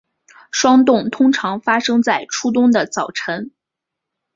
[0.49, 3.51] 霜冻通常发生在初冬的早晨。